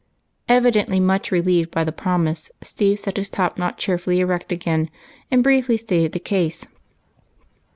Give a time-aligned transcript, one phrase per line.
[0.49, 4.89] Evidently much relieved by the promise, Steve set his top knot cheerfully erect again,
[5.29, 6.65] and briefly stated the case.